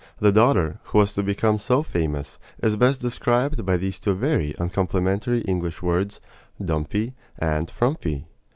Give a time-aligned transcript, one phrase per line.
[0.17, 4.55] The daughter, who was to become so famous, is best described by those two very
[4.57, 6.19] uncomplimentary English words,
[6.59, 8.25] "dumpy" and "frumpy."